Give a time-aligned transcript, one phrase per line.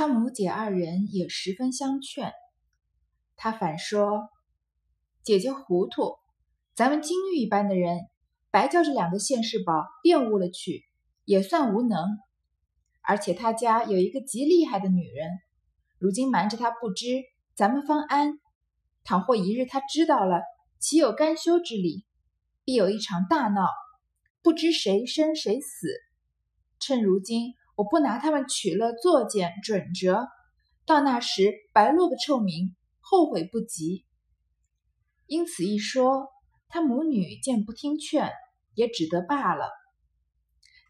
[0.00, 2.32] 他母姐二人也十分相劝。
[3.36, 4.30] 他反说
[5.22, 6.16] ：“姐姐糊涂，
[6.74, 7.98] 咱们金玉一般的人，
[8.50, 10.84] 白叫这两个现世宝玷污了去，
[11.26, 12.02] 也算无能。
[13.02, 15.28] 而且他家有一个极厉害的女人，
[15.98, 17.22] 如今瞒着他不知，
[17.54, 18.40] 咱们方安。
[19.04, 20.40] 倘或一日他知道了，
[20.78, 22.06] 岂有甘休之理？
[22.64, 23.68] 必有一场大闹，
[24.40, 25.88] 不知谁生谁死。
[26.78, 30.28] 趁如今。”我不拿他们取乐作践准则，
[30.84, 34.04] 到那时白落个臭名，后悔不及。
[35.24, 36.28] 因此一说，
[36.68, 38.32] 他母女见不听劝，
[38.74, 39.70] 也只得罢了。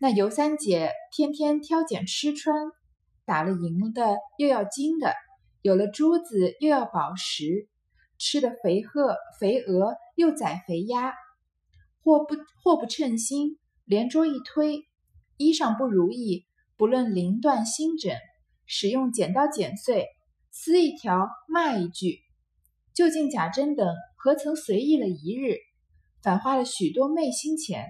[0.00, 2.56] 那尤三姐天天挑拣吃穿，
[3.24, 5.14] 打了银的又要金的，
[5.62, 7.68] 有了珠子又要宝石，
[8.18, 11.14] 吃的肥鹤肥鹅又宰肥鸭，
[12.02, 14.88] 或不或不称心，连桌一推，
[15.36, 16.48] 衣裳不如意。
[16.80, 18.16] 不论零断心枕，
[18.64, 20.06] 使用剪刀剪碎，
[20.50, 22.20] 撕一条骂一句。
[22.94, 25.58] 究竟贾珍等何曾随意了一日，
[26.22, 27.86] 反花了许多昧心钱？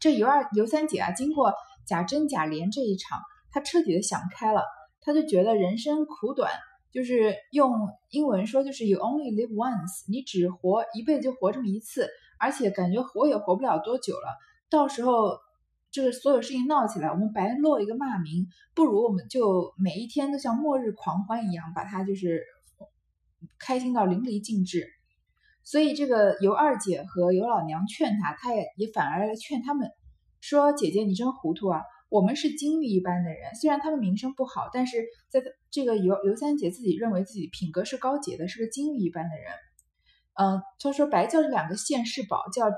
[0.00, 1.54] 这尤二尤三姐啊，经过
[1.86, 3.20] 贾珍贾琏这一场，
[3.52, 4.64] 她彻底的想开了，
[5.00, 6.50] 她就觉得人生苦短，
[6.90, 7.72] 就是用
[8.10, 12.10] 英文说就是 you only live once，你只活一辈子就活这么一次，
[12.40, 14.36] 而且感觉活也活不了多久了，
[14.68, 15.38] 到时候。
[15.90, 22.42] 这个所有事情闹起来，我们白落一个骂名，不如我们就每一天都像末日狂欢一样，把它就是
[23.58, 24.86] 开心到淋漓尽致。
[25.64, 29.90] 所以这个尤二姐和尤老娘劝他，他也也反而来劝他们
[30.40, 31.82] 说：“姐姐你真糊涂啊！
[32.08, 39.52] 我们是金玉一般的人，虽然他们名声不好，但是在这个尤尤三姐自己认为自己品格是高洁的，是个金玉一般的人。
[40.34, 42.70] 嗯，他说白叫这两个现世宝叫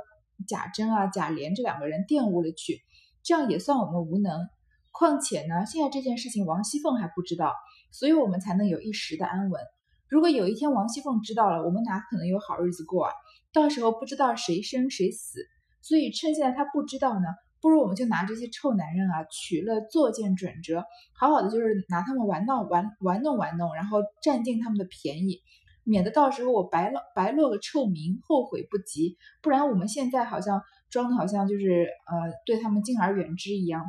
[0.49, 2.81] 贾珍啊、贾琏这两个人玷污了去。”
[3.23, 4.49] 这样也算我们无能，
[4.91, 7.55] 况且呢，现在这件事情王熙凤还不知道，
[7.93, 9.61] 所以我们才能有一时的安稳。
[10.09, 13.13] 如果有一天王熙凤知道了，我们哪可能有好日子过啊？
[13.53, 15.41] 到时候不知道谁生谁死，
[15.83, 17.27] 所以趁现在他不知道呢，
[17.61, 25.43] 不如我们就拿这些臭男人啊，取了作践准则，好好的就是拿他们玩闹玩玩弄玩弄，然后占尽他们的便宜，
[25.85, 29.17] 免得到时候我白落白落个臭名，后悔不及。
[29.43, 30.63] 不然我们现在好像。
[30.91, 33.85] 装的好像就是呃对他们敬而远之一样，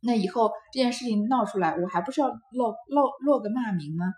[0.00, 4.12] 那以后这件事情闹出来，我还不是要落落落个骂名吗？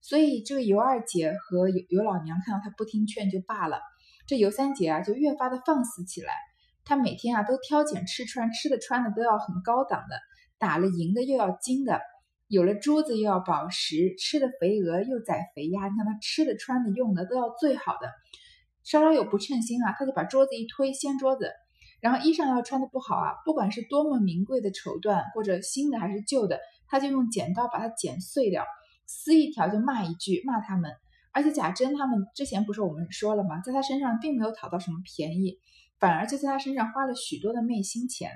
[0.00, 3.80] 所以这个尤二姐和尤尤老娘看到他不听劝就罢了，
[4.26, 6.32] 这尤三姐啊就越发的放肆起来。
[6.84, 10.20] 她每天啊都挑拣吃穿，吃的穿的都要很高档的，
[10.58, 11.98] 打了银的又要金的，
[12.48, 18.10] 有了珠子又要宝石，吃的肥鹅又宰肥鸭，你看她吃的穿的用的都要最好的。
[18.84, 21.50] 稍稍有不称心啊，他就把桌子一推，掀桌子，
[22.00, 28.64] 然后衣裳要穿的不好啊，不管是多么名贵的绸缎，或者新的还是旧的，他就用剪刀把它剪碎掉，
[29.06, 30.92] 撕一条就骂一句，骂他们。
[31.32, 35.58] 而且贾珍他们之前不是我们说了吗，在他身上并没有讨到什么便宜，
[35.98, 38.30] 反而就在他身上花了许多的昧心钱。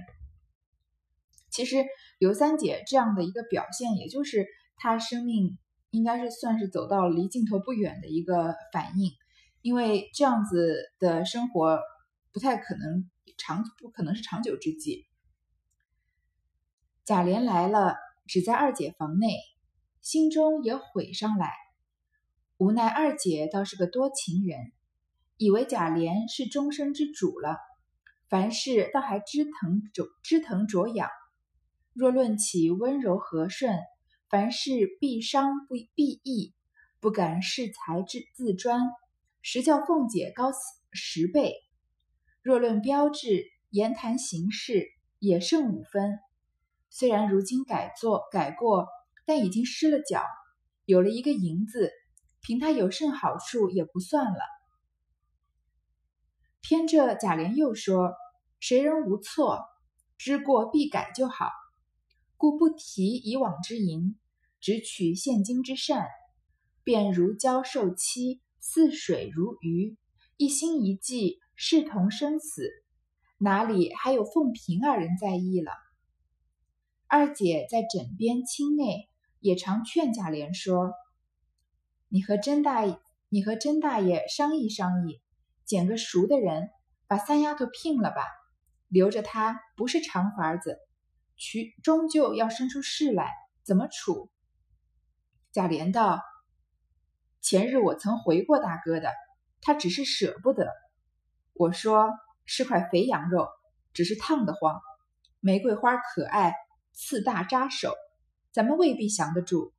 [1.51, 1.85] 其实
[2.19, 5.59] 尤三姐这样的一个表现，也就是她生命
[5.91, 9.13] 应该是算是走到离尽头不远的一个反应。
[9.61, 11.81] 因为这样子的生活
[12.33, 15.07] 不太可能长，不可能是长久之计。
[17.05, 17.97] 贾琏来了，
[18.27, 19.29] 只在二姐房内，
[20.01, 21.53] 心中也悔上来。
[22.57, 24.73] 无奈二姐倒是个多情人，
[25.37, 27.57] 以为贾琏是终身之主了，
[28.29, 31.09] 凡事倒还知疼着知疼着痒。
[31.95, 33.79] 若论起温柔和顺，
[34.29, 34.71] 凡事
[35.01, 36.55] 必伤不必义，
[37.01, 38.83] 不敢恃才之自专。
[39.51, 40.53] 实较凤姐高
[40.93, 41.55] 十倍。
[42.43, 44.87] 若论标致、言谈行事，
[45.19, 46.19] 也胜五分。
[46.91, 48.89] 虽然如今改作改过，
[49.25, 50.23] 但已经失了脚，
[50.85, 51.91] 有了一个银子，
[52.43, 54.41] 凭他有甚好处也不算了。
[56.61, 58.13] 偏这贾琏又说
[58.61, 59.65] ：“谁人无错，
[60.19, 61.49] 知过必改就好，
[62.37, 64.19] 故不提以往之淫，
[64.61, 66.07] 只取现今之善，
[66.85, 69.97] 便如胶受漆。”似水如鱼，
[70.37, 72.69] 一心一计，视同生死，
[73.39, 75.73] 哪里还有凤萍二人在意了？
[77.07, 79.09] 二姐在枕边亲内，
[79.41, 80.93] 也常劝贾琏说
[82.09, 82.85] ：“你和甄大，
[83.31, 85.23] 你和甄大爷商议商议，
[85.65, 86.69] 捡个熟的人，
[87.07, 88.23] 把三丫头聘了吧，
[88.89, 90.77] 留着她不是长法子，
[91.37, 93.33] 娶终究要生出事来，
[93.65, 94.31] 怎么处？”
[95.53, 96.21] 贾琏道。
[97.41, 99.13] 前日我曾回过大哥的，
[99.61, 100.73] 他只是舍不得。
[101.55, 102.11] 我说
[102.45, 103.49] 是块肥羊肉，
[103.93, 104.81] 只是烫得慌。
[105.41, 106.53] 玫瑰花可爱，
[106.93, 107.95] 刺大扎手，
[108.53, 109.73] 咱们未必降得住。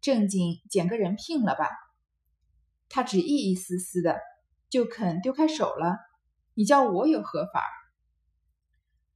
[0.00, 1.68] 正经捡个人聘了吧？
[2.88, 4.20] 他只意一丝丝的，
[4.68, 5.98] 就肯丢开手了。
[6.54, 7.62] 你叫我有何法？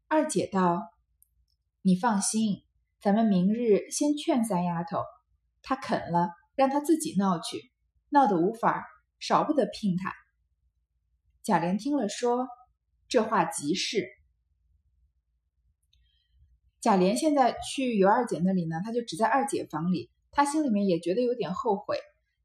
[0.09, 0.81] 二姐道
[1.83, 2.65] ：“你放心，
[3.01, 5.03] 咱们明日先劝三丫头，
[5.63, 7.74] 她肯了，让她自己闹去。
[8.11, 8.85] 闹得无法，
[9.19, 10.13] 少不得聘她。”
[11.43, 12.49] 贾琏听了说
[13.09, 14.07] ：“这话极是。”
[16.81, 21.99] 贾琏现在去尤二姐那里呢，他就只在二姐房里，他心里面也觉得有点后悔。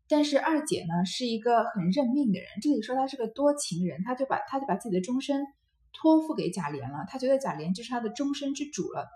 [0.07, 5.45] 但是二姐呢是一个很认命的人，这里说她是个多情人，他就把他就把自己的终身
[5.93, 7.05] 托付给贾琏了。
[7.07, 9.07] 他觉得贾琏就是他的终身之主了。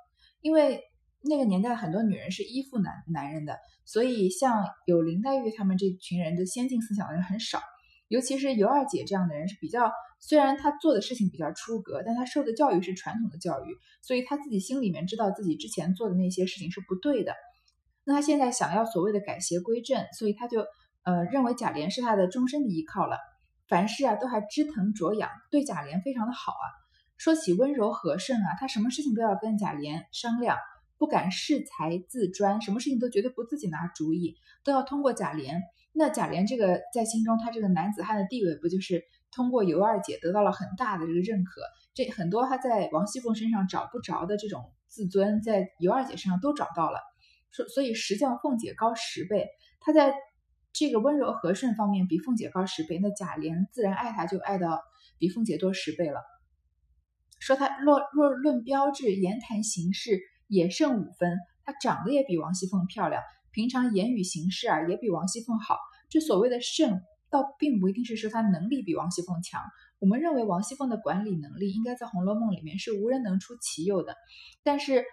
[0.42, 0.84] 因为
[1.24, 7.60] 那个年代很多女人是依附男男人的，所以像有林黛玉他们这群人的先进思想的人很少。
[8.10, 17.34] 尤其是尤二姐这样的人是比较，虽然她做的事情比较出格，但她受的教育是传统的教育，所以她自己心里面知道自己之前做的那些事情是不对的。
[18.04, 20.66] 那她现在想要所谓的改邪归正，所以她就。
[21.06, 23.18] 呃，认为贾琏是他的终身的依靠了，
[23.68, 26.66] 凡事啊都还知疼着养，对贾琏非常的好啊。
[27.18, 30.58] 说起温柔和顺啊，他什么事情都要跟贾琏商量，
[30.98, 35.62] 不敢恃才自专，什么事情都绝对不自己拿主意，都要通过贾琏。
[35.94, 41.62] 那贾琏这个在心中他这个男子汉的地位，不就是通过尤二姐得到了很大的这个认可？
[41.94, 47.00] 这很多他在王熙凤身上找不着的这种自尊，在尤二姐身上都找到了。
[47.52, 49.48] 说所以实叫凤姐高十倍，
[49.80, 50.14] 他在。
[50.76, 54.82] 这个温柔和顺方面比凤姐高十倍，那贾琏自然爱她就爱到
[55.20, 56.20] 比凤姐多十倍了。
[57.40, 65.78] 说他若若论标致、言谈行事也胜五分，她长得也比王熙凤漂亮，平常言语行事啊也比王熙凤好。
[66.10, 69.62] 这所谓的胜，倒并不一定是说她能力比王熙凤强。
[70.00, 74.16] 我们认为王熙凤的管理能力应该在《红楼梦》里面是无人能出其右的，
[74.64, 75.04] 但是。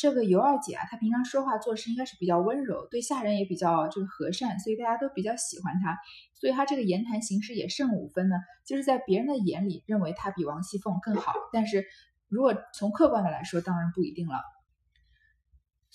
[0.00, 5.98] 这个尤二姐啊，她平常说话做事应该是比较温柔，对下人也比较这个和善，所以大家都比较喜欢她。
[6.34, 11.32] 所以她这个言谈行事也胜五分呢，就是在别人的眼里认为她比王熙凤更好。
[11.52, 11.84] 但是
[12.28, 14.36] 如果从客观的来说，当然不一定了。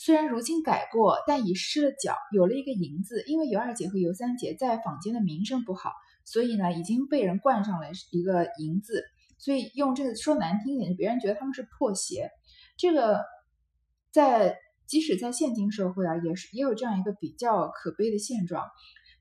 [0.03, 3.23] 虽然如今改过，但已失了脚，有了一个银字。
[3.25, 5.91] 因为尤二姐和尤三姐在坊间的名声不好，
[6.25, 9.03] 所以呢已经被人冠上了一个银字。
[9.37, 12.29] 所以用这个说难听一点，别人觉得他们是破鞋。
[12.77, 13.23] 这个。
[14.11, 18.63] 在即使在现今社会啊，也是也有这样一个比较可悲的现状，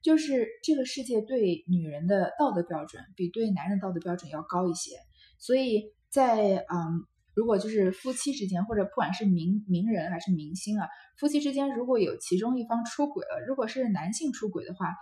[0.02, 4.96] 就是这个世界对女人的道德标准比对男人道德标准要高一些。
[5.38, 10.88] 所以在嗯，如果就是夫妻之间，或者不管是名名人还是明星啊，
[11.18, 14.94] 夫妻之间如果有其中一方出轨了，如果是男性出轨的话，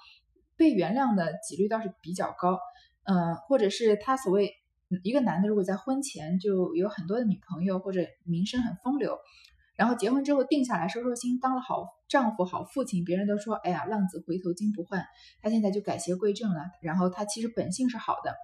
[0.56, 2.58] 被原谅的几率倒是比较高。
[3.04, 4.52] 嗯，或者是他所谓
[5.02, 9.18] 一个男的如果在婚前就有很多的女朋友，或者名声很风流。
[9.76, 15.02] 然后结婚之后定下来收收心，当了好丈夫、好父亲，别人都说：“哎呀，浪子回头金不换。”
[15.40, 16.60] 他现在就改邪归正了。
[16.82, 18.34] 然后他其实本性是好的，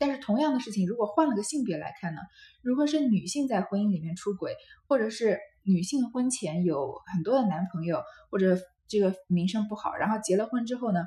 [0.00, 2.20] 但是同样的事情，如果换了个性别来看呢？
[2.62, 4.56] 如果是女性在婚姻里面出轨，
[4.88, 8.58] 或者是女性婚前有很多的男朋友，或者
[8.88, 11.04] 这个名声不好，然后结了婚之后呢，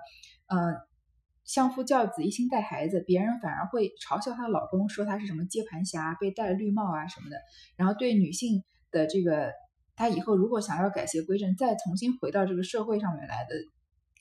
[0.48, 0.78] 嗯，
[1.44, 7.38] 相夫教子，一心带孩子，别人反而会嘲笑她老公，说她是什么接盘侠，被戴绿帽啊什么的。
[7.76, 8.64] 然后对女性。
[8.94, 9.52] 的这个，
[9.96, 13.56] 她以后如果想要改邪归正，再重新回到这个社会上面来的，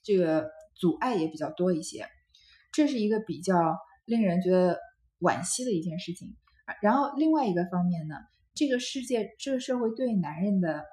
[0.02, 2.06] 这个阻碍也比较多一些，
[2.72, 4.78] 这是一个比较令人觉得
[5.20, 6.36] 惋惜的一件事情。
[6.80, 8.16] 然后另外一个方面呢，
[8.54, 10.84] 这个世界这个社会对男人的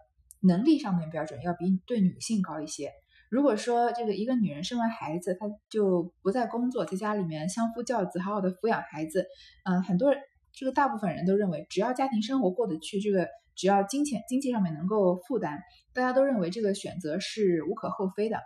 [0.41, 2.91] 能力上面标准要比对女性高一些。
[3.29, 9.27] 如果说这个一个女人生完孩子，她就不再工作，在家里面相夫教子，好好的抚养孩子，
[9.65, 10.21] 嗯，很多人
[10.53, 13.27] 这个大部分人都认为，只要家庭生活过得去，这个。
[13.55, 15.59] 只要金钱经济上面能够负担，
[15.93, 18.37] 大家都认为这个选择是无可厚非的。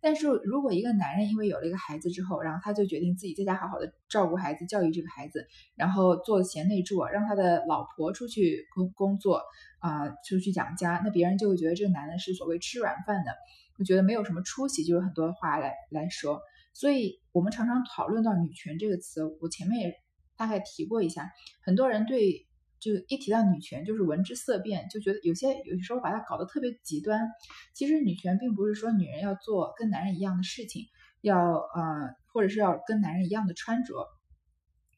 [0.00, 9.42] 但是如果一个男人因为有了一个孩子之后，然后他就决定自己在家好好的照顾孩子、教育这个孩子，然后做贤内助，让他的老婆出去工工作
[9.78, 13.32] 啊，出去养家，那别人就会觉得这个男的是所谓吃软饭的，
[13.76, 16.40] 会觉得没有什么出息，就有很多话来来说。
[16.72, 19.94] 所以我们常常讨论到女权这个词，我前面也
[20.36, 21.30] 大概提过一下，
[21.62, 22.46] 很多人对。
[22.80, 27.28] 就一提到女权，就是闻之色变，就觉得有些有些时候把它搞得特别极端。
[27.74, 30.86] 其实女权并不是说女人要做跟男人一样的事情，
[31.20, 34.06] 要呃，或者是要跟男人一样的穿着，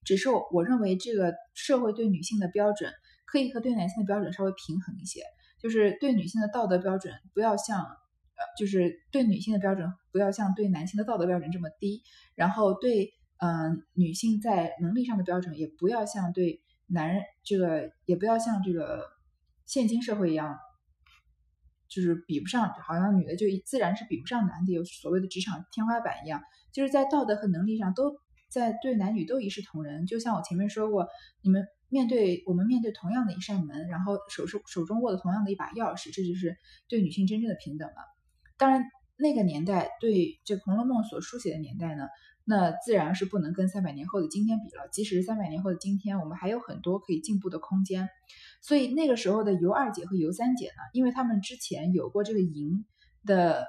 [0.04, 2.92] 只是我认为这个社会对女性的标准
[3.26, 5.22] 可以和对男性的标准稍微平衡一些，
[5.60, 12.04] 就是对女性的道德标准不要像呃，就是对女性的标准不要像对男性的道德标准这么低，
[12.36, 16.62] 然后对嗯女性在能力上的标准也不要像对。
[16.92, 19.02] 男人这个也不要像这个
[19.64, 20.58] 现今社会一样，
[21.88, 28.16] 就是比不上，好像女的就自然是比不上男的，有所谓的职场天花板一样，就是在道德和能力上都
[28.50, 30.04] 在对男女都一视同仁。
[30.06, 31.08] 就像我前面说过，
[31.40, 36.56] 你们面对我们面对同样的一扇门，然后手手手中握的同样的一把钥匙，这就是
[36.88, 37.96] 对女性真正的平等了。
[38.58, 38.84] 当然，
[39.16, 42.08] 那个年代对这《红楼梦》所书写的年代呢？
[42.44, 44.88] 那自然是不能跟三百年后的今天比了。
[44.92, 48.08] 即使是三百年后的今天，我们还有很多可以进步的空间。
[48.60, 52.84] 所以那个时候的尤二姐和尤三姐呢，因为他们之前有过这个淫
[53.24, 53.66] 的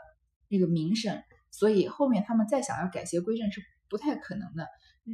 [0.50, 4.68] 那个名声，所以后面他们再想要改邪归正是不太可能的。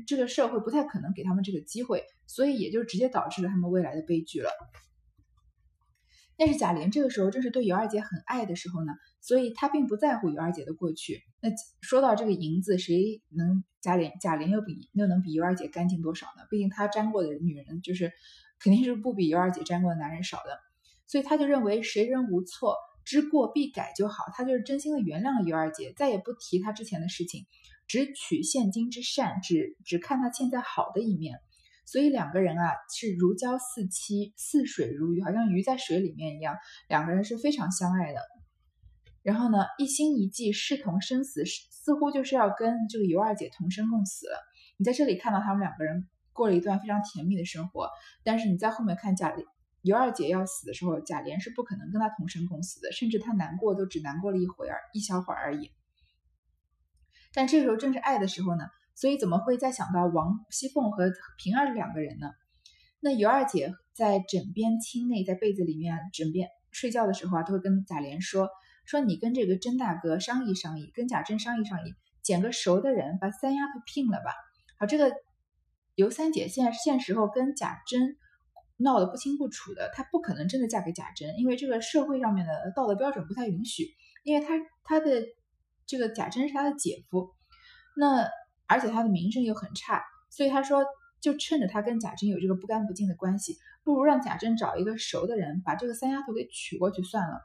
[0.06, 4.50] 这个社会不太可能给他们这个机会，所以也就直接导致了他们未来的悲剧了。
[6.38, 11.22] 但是贾琏这个时候正是对尤二姐很爱的时候呢，所以他并不在乎尤二姐的过去。
[11.42, 11.50] 那
[11.82, 16.44] 说到这个银子，谁能贾琏贾琏又比又能比尤二姐干净多少呢？
[16.50, 18.12] 毕竟他沾过的女人就是
[18.60, 20.60] 肯定是不比尤二姐沾过的男人少的，
[21.08, 24.26] 所以他就认为谁人无错，知过必改就好。
[24.34, 27.46] 他就是真心的原谅了尤二姐，再也不提他之前的事情，
[27.88, 31.40] 只取现今之善，只只看他现在好的一面。
[31.86, 36.58] 所以两个人啊是如胶似漆，似水如鱼，好像鱼在水里面一样。
[36.88, 38.20] 两个人是非常相爱的。
[39.30, 44.34] 然后呢，一心一计，视同生死，似乎就是要跟这个尤二姐同生共死了。
[44.78, 47.90] 你在这里看到他们两个人过了一段非常甜蜜的生活，
[48.24, 49.32] 但是你在后面看贾
[49.84, 55.70] 尤二姐要死的时候，贾琏是不可能跟他同生共死的，甚至他难过都只难过了一会儿，一小会儿而已。
[57.32, 58.64] 但这个时候正是爱的时候呢。
[58.96, 62.32] 所以怎么会再想到王熙凤和平儿两个人呢？
[63.00, 68.50] 那尤二姐在枕边亲内，在被子里面枕边睡觉的时候啊，都会跟贾琏说
[68.89, 71.93] ：“说你跟这个甄大哥商议商议，跟贾珍商议商议，
[72.24, 74.34] 捡个熟的人把三丫头聘了吧。”
[74.79, 75.13] 好，这个
[75.93, 78.17] 尤三姐现在现时候跟贾珍
[78.77, 83.86] 闹得不清不楚的，她不可能真的嫁给贾珍，因为这个社会上面的道德标准不太允许，
[84.24, 85.24] 因为她她的
[85.86, 87.36] 这个贾珍是她的姐夫，
[87.96, 88.27] 那。
[88.72, 90.86] 而且他的名声又很差，所以他说，
[91.19, 97.41] 就趁着他跟贾珍有这个不干不净的关系，不如让贾珍找一个熟的人，把这个三丫头给娶过去算了。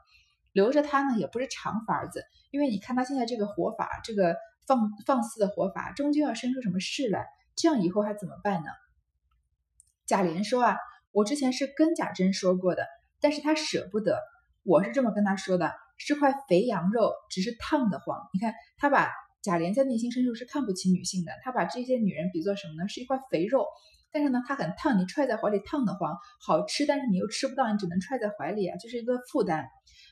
[0.55, 4.35] 留着他呢，也不是长法子，因为你看他现在这个活法，这个
[4.65, 8.69] 放放肆的活法，终究要生出什么事来，这样以后还怎么办呢？
[10.07, 10.77] 贾琏说啊，
[11.11, 12.87] 我之前是跟贾珍说过的，
[13.19, 14.19] 但是他舍不得，
[14.63, 18.17] 我是这么跟他说的，是块肥羊肉，只是烫得慌。
[18.33, 19.11] 你看他把。
[19.45, 22.89] 贾琏在内心深处是看不起女性的，他把这些女人比作什么呢？
[22.89, 23.67] 是一块肥肉，
[24.11, 29.67] 但是呢，它很烫，你揣在怀里烫得慌，好吃，但是你又吃不到，你只能揣在怀里啊，就是一个负担。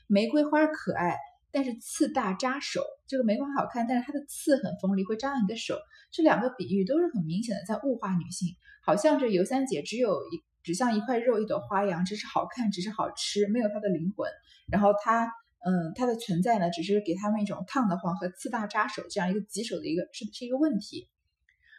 [0.06, 1.16] 玫瑰花可爱，
[1.50, 2.82] 但是刺大扎手。
[3.06, 5.78] 这个玫瑰花好看，但是它的刺很锋利，会扎到你的手。
[6.10, 8.48] 这两个比喻都是很明显的在物化女性，
[8.82, 14.28] 好像这尤三姐只有一只像一块肉，一朵花一样，只是好看，只是好吃，没有她的灵魂。
[14.70, 15.30] 然后她。
[15.66, 21.08] 嗯，它的存在呢，只是给他们一种烫得慌和刺大扎手这样一个棘手的一个是是一个问题。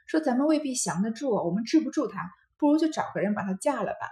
[0.08, 4.10] 说咱们未必降得住，我们治不住他，不如就找个人把他嫁了吧。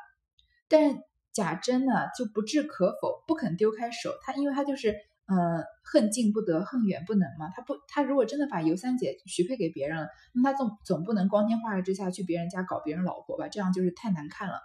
[0.68, 1.02] 但
[1.34, 4.12] 贾珍呢就不置可否，不肯丢开手。
[4.22, 7.50] 他因为他就是呃恨近不得，恨远不能嘛。
[7.56, 13.48] 他不，他如果真的把尤三姐许配给别人了，那他总总不能光天化日之下去别人家搞别人老婆吧？
[13.48, 14.60] 这样就是太难看了。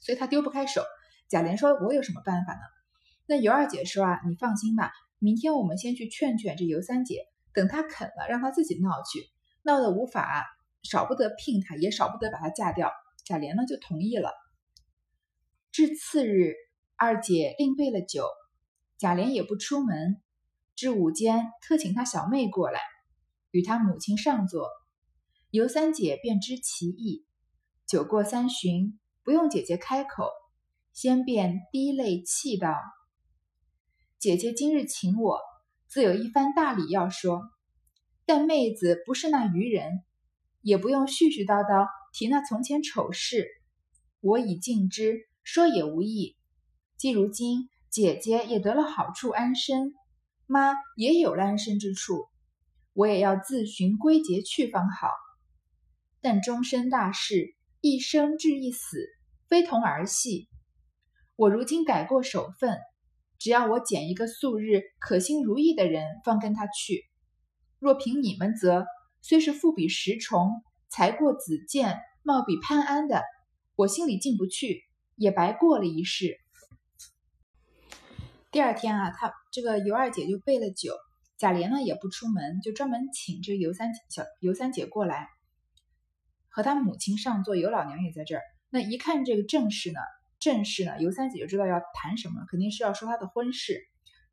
[0.00, 0.82] 所以他丢不开手。
[1.28, 2.60] 贾琏说：“我有什么办法呢？”
[3.24, 7.20] 那尤二姐说啊，你放心吧，明天我们先去劝劝这尤三姐，
[7.54, 9.30] 等她肯了，让她自己闹去，
[9.62, 10.44] 闹得无法，
[10.82, 12.92] 少不得聘她，也少不得把她嫁掉。
[13.24, 14.41] 贾琏呢就同意了。
[15.72, 16.52] 至次日，
[16.96, 18.26] 二姐另备了酒，
[18.98, 20.20] 贾琏也不出门，
[20.76, 22.78] 至午间特请他小妹过来，
[23.52, 24.68] 与他母亲上座，
[25.48, 27.24] 尤三姐便知其意。
[27.86, 30.28] 酒过三巡，不用姐姐开口，
[30.92, 32.76] 先便滴泪泣道。
[34.18, 35.40] 姐姐今日请我，
[35.88, 37.40] 自有一番大礼要说。
[38.26, 40.04] 但妹子不是那愚人，
[40.60, 43.48] 也不用絮絮叨叨提那从前丑事。
[44.20, 46.36] 我已尽知，说也无益。
[46.96, 49.94] 既如今姐姐也得了好处安身，
[50.46, 52.26] 妈也有了安身之处，
[52.92, 55.08] 我也要自寻归结去方好。
[56.20, 59.06] 但终身大事，一生至一死，
[59.48, 60.48] 非同儿戏。
[61.36, 62.78] 我如今改过守分。
[63.38, 67.02] 只要我拣一个素日可心如意的人，方跟他去。
[67.80, 68.86] 若凭你们则，
[69.20, 73.24] 虽是富比石崇，才过子建，貌比潘安的，
[73.74, 74.84] 我心里进不去，
[75.16, 76.38] 也白过了一世。
[78.50, 80.94] 第二天啊，他这个尤二姐就备了酒，
[81.38, 85.28] 贾琏呢也不出门，就专门请这尤三小尤三姐过来，
[86.50, 88.42] 和他母亲上座，尤老娘也在这儿。
[88.68, 90.00] 那一看这个正事呢，
[90.38, 93.80] 正事呢，尤三姐就知道要谈什么，肯定是要说她的婚事。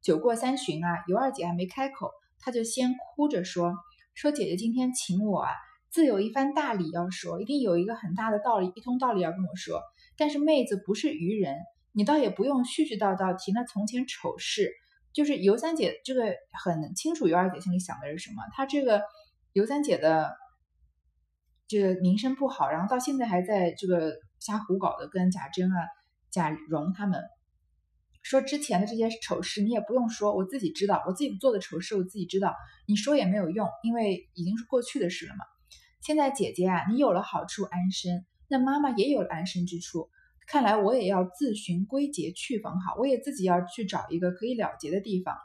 [0.01, 3.73] 酒过三巡啊，尤二姐还没开口，她就先哭着说
[4.15, 5.51] ：“说姐姐今天请我啊，
[5.89, 9.81] 自有一番大理要说，一定有一个很大的道理，一通道理要跟我说。
[10.19, 11.55] 但是妹子不是愚人，
[11.93, 14.69] 你倒也不用絮絮叨叨提那从前丑事。
[15.13, 18.43] 就是尤三姐这个很清楚，尤二姐心里想的是什么。
[18.53, 19.01] 她这个
[19.53, 20.29] 尤三姐的。”
[21.71, 25.85] 这个名声不好，然后到现在还在这个瞎胡搞的，跟贾珍啊、
[26.31, 27.21] 贾蓉他们
[28.23, 32.55] 说之前的这些丑事，你也不用说，我自己知道，我自己做的丑事我自己知道，
[32.87, 35.45] 你说也没有用，因为已经是过去的事了嘛。
[36.01, 40.09] 现在姐姐啊，你有了好处安身，那妈妈也有了安身之处，
[40.47, 45.37] 看来我也要自寻归结去逢好，我也自己要去找一个可以了结的地方。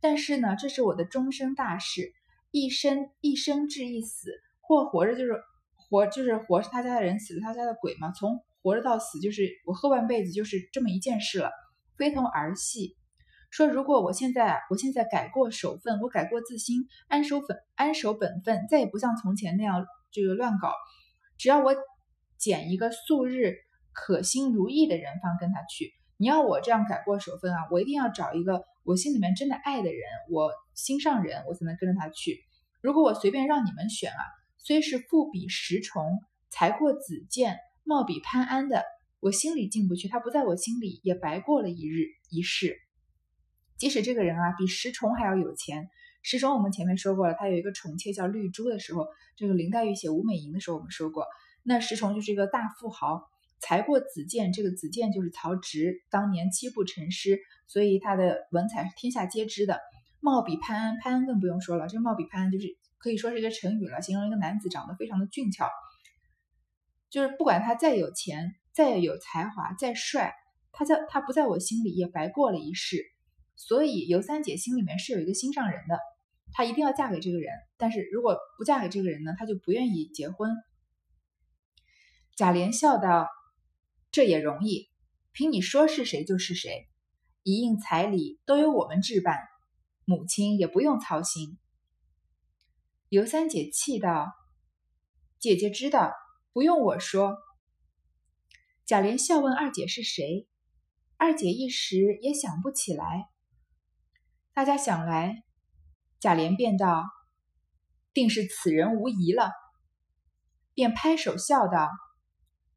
[0.00, 2.12] 但是呢，这是我的终身大事，
[2.50, 5.40] 一生一生至一死，或活着就是。
[5.92, 8.12] 活就是活是他家的人，死是他家的鬼嘛。
[8.12, 11.50] 从活着到死，就是我后半辈子就是这么一件事了，
[11.96, 12.96] 非同儿戏。
[13.50, 20.72] 说如果我现在我现在改过守分，我改过自新，安守本安守本分，再也不像从前那样这个乱搞。
[21.38, 21.74] 只要我
[22.40, 23.54] 拣一个素日
[23.92, 25.92] 可心如意的人方跟他去。
[26.16, 32.40] 你要我这样改过守分啊，我一定要找一个我心里面真的爱的人，我心上人，我才能跟着他去。
[32.80, 34.40] 如果我随便让你们选啊。
[34.62, 36.20] 虽是富比石崇，
[36.50, 38.84] 才过子建，貌比潘安的，
[39.18, 40.06] 我心里进不去。
[40.06, 42.76] 他不在我心里，也白过了一日一世。
[43.78, 45.88] 即使这个人啊，比石崇还要有钱。
[46.22, 51.24] 石崇我们前面说过了，他有一个宠妾叫绿珠的时候，这个林黛玉写吴美莹的时候，我们说过，
[51.62, 53.22] 那石崇就是一个大富豪。
[53.58, 59.80] 才过子建，这个子建就是曹植当年七步成诗，所以他的文采是天下皆知的。
[60.20, 62.76] 貌比潘安，潘安更不用说了，这貌比潘安就是。
[63.02, 65.70] 可以说是一个成语了，形容一个男子长得非常的俊俏。
[67.08, 70.34] 就是不管他再有钱、再有才华、再帅，
[70.70, 73.02] 他在他不在我心里也白过了一世。
[73.56, 75.98] 所以尤三姐心里面是有一个心上人的，
[76.52, 77.50] 她一定要嫁给这个人。
[77.78, 80.54] 但是如果不嫁给这个人呢，她就不愿意结婚。
[82.40, 83.28] 贾琏笑道
[84.10, 84.88] ：“这也容易，
[85.30, 86.88] 凭你说是谁就是谁，
[87.42, 89.38] 一应彩礼都由我们置办，
[90.06, 91.58] 母亲也不用操心。”
[93.10, 94.32] 尤三姐气道
[95.38, 96.14] ：“姐姐知道，
[96.54, 97.36] 不用我说。”
[98.88, 100.48] 贾琏笑问二姐是谁，
[101.18, 103.28] 二姐一时也想不起来。
[104.54, 105.44] 大家想来，
[106.18, 107.04] 贾琏便道
[108.14, 109.50] ：“定是此人无疑了。”
[110.72, 111.86] 便拍手笑道：“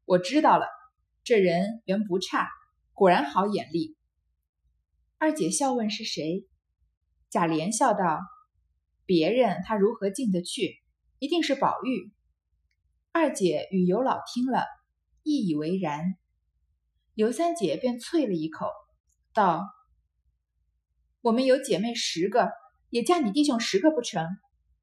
[0.04, 0.66] 我知道了，
[1.22, 2.48] 这人原不差，
[2.92, 3.96] 果然好眼力。”
[5.18, 6.46] 二姐笑问是谁，
[7.30, 8.20] 贾琏笑道。
[9.06, 10.76] 别人他如何进得去？
[11.18, 12.12] 一定是宝玉。
[13.12, 14.64] 二姐与尤老听了，
[15.22, 16.14] 亦以为然。
[17.14, 18.70] 尤三姐便啐了一口，
[19.32, 19.62] 道
[21.22, 22.50] ：“我们有姐妹十个，
[22.90, 24.26] 也嫁你弟兄十个不成？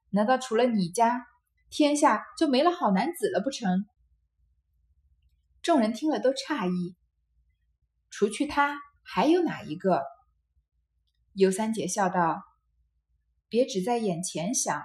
[0.09, 1.25] 难道除了你家，
[1.69, 3.85] 天下就没了好男子了不成？”
[5.61, 6.95] 众人听了都诧异，
[8.09, 10.01] 除去他，还有哪一个？
[11.33, 12.41] 尤三姐笑道。
[13.47, 14.81] 别只在眼前想，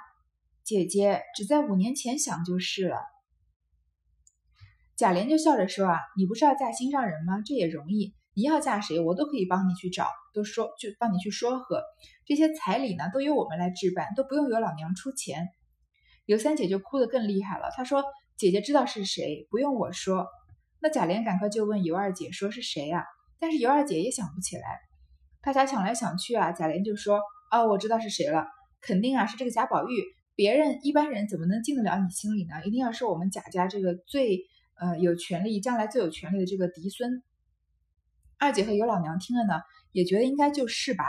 [0.64, 2.98] 姐姐只在五年前想就是了。
[4.96, 7.40] 贾琏就笑着说：“啊，你不是要嫁心上人吗？
[7.46, 11.82] 这也容易，你要嫁谁，我都可以帮你去找，都说就帮你去说和。
[12.26, 15.48] 这些彩礼呢，都由我们来置办，都不用由老娘出钱。”
[16.26, 18.04] 尤三姐就哭得更厉害了，她说
[18.36, 20.26] ：“姐姐知道是谁，不用我说。”
[20.80, 23.04] 那贾琏赶快就问尤二姐说：“是谁呀？”
[23.38, 24.62] 但是尤二姐也想不起来。
[25.42, 28.46] 大家想来想去啊，贾琏就说：“哦，我知道是谁了。”
[28.82, 30.04] 肯定啊，是这个贾宝玉。
[30.34, 32.64] 别人一般人怎么能进得了你心里呢？
[32.64, 34.40] 一定要是我们贾家这个最
[34.78, 37.22] 呃有权利，将来最有权利的这个嫡孙。
[38.38, 39.60] 二姐和尤老娘听了呢，
[39.92, 41.04] 也觉得应该就是吧。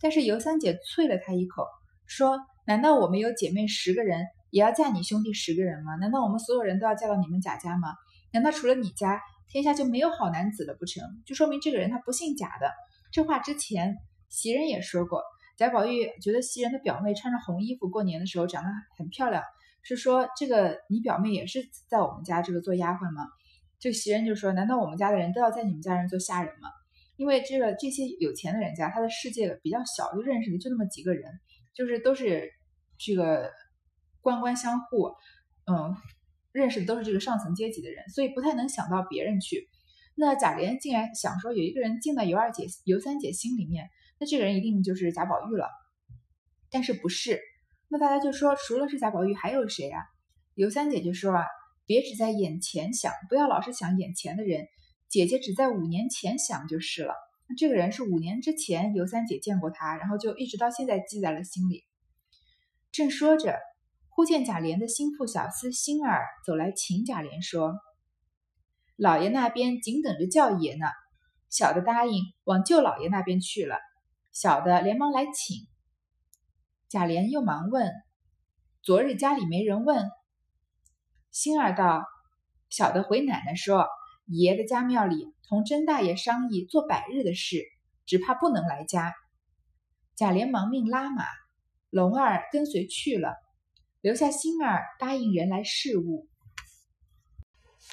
[0.00, 1.66] 但是尤三姐啐了他一口，
[2.06, 5.94] 说：“难道我们有姐妹十个人，也要嫁你兄弟十个人吗？
[5.96, 7.94] 难道我们所有人都要嫁到你们贾家吗？
[8.32, 11.22] 难道除了你家，天下就没有好男子了不成？
[11.24, 12.70] 就说明这个人他不姓贾的。”
[13.10, 13.96] 这话之前
[14.28, 15.22] 袭人也说过。
[15.56, 19.42] 贾宝玉觉得袭人的表妹穿着红衣服过年的时候长得很漂亮，
[19.82, 23.26] 是说这个你表妹也是在我们家这个做丫鬟吗？
[23.80, 26.68] 这袭人就说：难道我们家的人都要在你们家人做下人吗？
[27.16, 31.40] 因为这个这些有钱的人家，他的世界比较小，就认识的就那么几个人，
[31.74, 32.52] 就是都是
[32.96, 33.50] 这个
[34.20, 35.14] 官官相护，
[35.66, 35.96] 嗯，
[36.52, 39.68] 认识的都是这个上层阶级的人，所以不太能想到别人去。
[40.14, 43.88] 那贾琏竟然想说有一个人进了尤二姐、尤三姐心里面。
[44.20, 45.68] 那这个人一定就是贾宝玉了，
[46.70, 47.40] 但是不是？
[47.86, 50.02] 那大家就说，除了是贾宝玉，还有谁啊？
[50.54, 51.44] 尤三姐就说啊，
[51.86, 54.66] 别只在眼前想，不要老是想眼前的人。
[55.08, 57.14] 姐姐只在五年前想就是了。
[57.56, 61.84] 这个人是五年之前尤三姐见过他，然后就一直到现在记在了心里。
[62.90, 63.56] 正说着，
[64.18, 67.76] 忽见贾琏的心腹小厮星儿走来请贾琏说
[68.98, 70.86] ：“老爷那边紧等着叫爷呢，
[71.50, 73.78] 小的答应往舅老爷那边去了。”
[74.34, 75.68] 小的连忙来请。
[76.88, 77.92] 贾琏又忙问
[78.82, 80.10] ：“昨日家里没人问？”
[81.30, 82.02] 星儿道
[82.68, 83.86] ：“小的回奶奶说。”
[84.26, 87.62] 爷的家庙里同甄大爷商议做百日的事，
[88.04, 89.14] 只怕不能来家。
[90.16, 91.24] 贾琏忙命拉马，
[91.88, 93.36] 龙儿跟随去了，
[94.00, 96.28] 留下星儿答应人来事务。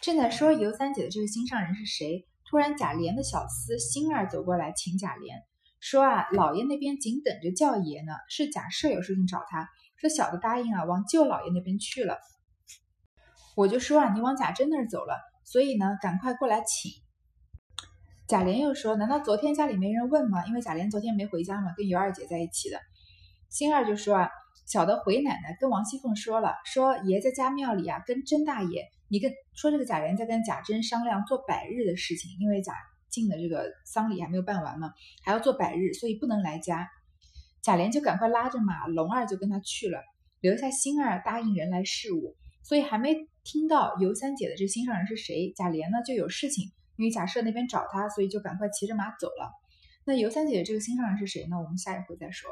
[0.02, 5.34] 正在说尤三姐的这个心上人是谁，突然贾琏的小厮星儿走过来请贾琏
[5.80, 12.18] 说：“啊，老爷那边紧等着叫爷呢，是贾赦有事情找他，说小的答应啊，往舅老爷那边去了。”
[13.56, 15.16] 我就说啊，你往贾珍那儿走了。
[15.44, 16.92] 所以呢，赶快过来请。
[18.28, 20.46] 贾琏又说：“难道昨天家里没人问吗？
[20.48, 22.80] 因为贾琏昨天没回家嘛，跟尤二姐在一起的。”
[23.50, 24.30] 星儿就说：“啊，
[24.66, 32.74] 小的回奶奶跟王熙凤说了，说爷在家庙里啊，跟甄大爷，你跟说这个贾琏在跟贾珍商量做百日的事情，因为贾
[33.10, 34.92] 静的这个丧礼还没有办完嘛，
[35.24, 36.90] 还要做百日，所以不能来家。”
[37.62, 40.00] 贾琏就赶快拉着马，龙儿就跟他去了，
[40.40, 42.36] 留下星儿答应人来事务。
[42.64, 49.52] 所以还没听到尤三姐的这心上人是谁，贾琏呢就有事情，因为贾赦那边找他，所以就赶快骑着马走了。
[50.06, 51.58] 那尤三姐这个心上人是谁呢？
[51.58, 52.50] 我们下一回再说。